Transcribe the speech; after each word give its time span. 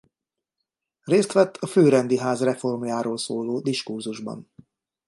Részt 1.03 1.31
vett 1.31 1.55
a 1.57 1.67
főrendiház 1.67 2.41
reformjáról 2.43 3.17
szóló 3.17 3.59
diskurzusban. 3.59 4.51